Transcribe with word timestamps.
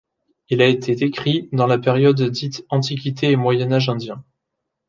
Il 0.49 0.63
a 0.63 0.67
été 0.67 0.93
écrit 0.93 1.47
dans 1.51 1.67
la 1.67 1.77
période 1.77 2.19
dite 2.19 2.65
Antiquité 2.71 3.29
et 3.29 3.35
Moyen 3.35 3.71
Âge 3.71 3.87
indien. 3.87 4.23